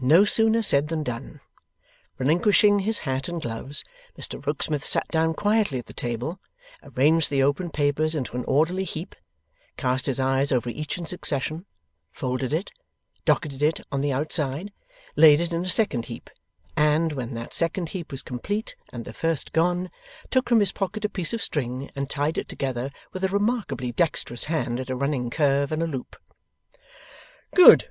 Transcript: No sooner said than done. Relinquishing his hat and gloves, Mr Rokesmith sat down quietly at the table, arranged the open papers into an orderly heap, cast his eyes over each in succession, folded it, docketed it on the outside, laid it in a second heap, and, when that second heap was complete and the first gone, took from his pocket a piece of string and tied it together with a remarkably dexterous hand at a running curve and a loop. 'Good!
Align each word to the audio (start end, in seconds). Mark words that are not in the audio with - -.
No 0.00 0.24
sooner 0.24 0.62
said 0.62 0.88
than 0.88 1.02
done. 1.02 1.38
Relinquishing 2.16 2.78
his 2.78 3.00
hat 3.00 3.28
and 3.28 3.42
gloves, 3.42 3.84
Mr 4.18 4.42
Rokesmith 4.46 4.86
sat 4.86 5.06
down 5.08 5.34
quietly 5.34 5.78
at 5.78 5.84
the 5.84 5.92
table, 5.92 6.40
arranged 6.82 7.28
the 7.28 7.42
open 7.42 7.68
papers 7.68 8.14
into 8.14 8.34
an 8.38 8.44
orderly 8.46 8.84
heap, 8.84 9.14
cast 9.76 10.06
his 10.06 10.18
eyes 10.18 10.50
over 10.50 10.70
each 10.70 10.96
in 10.96 11.04
succession, 11.04 11.66
folded 12.10 12.54
it, 12.54 12.70
docketed 13.26 13.60
it 13.60 13.80
on 13.92 14.00
the 14.00 14.14
outside, 14.14 14.72
laid 15.14 15.42
it 15.42 15.52
in 15.52 15.62
a 15.62 15.68
second 15.68 16.06
heap, 16.06 16.30
and, 16.74 17.12
when 17.12 17.34
that 17.34 17.52
second 17.52 17.90
heap 17.90 18.10
was 18.10 18.22
complete 18.22 18.76
and 18.90 19.04
the 19.04 19.12
first 19.12 19.52
gone, 19.52 19.90
took 20.30 20.48
from 20.48 20.60
his 20.60 20.72
pocket 20.72 21.04
a 21.04 21.08
piece 21.10 21.34
of 21.34 21.42
string 21.42 21.90
and 21.94 22.08
tied 22.08 22.38
it 22.38 22.48
together 22.48 22.90
with 23.12 23.24
a 23.24 23.28
remarkably 23.28 23.92
dexterous 23.92 24.44
hand 24.44 24.80
at 24.80 24.88
a 24.88 24.96
running 24.96 25.28
curve 25.28 25.70
and 25.70 25.82
a 25.82 25.86
loop. 25.86 26.16
'Good! 27.54 27.90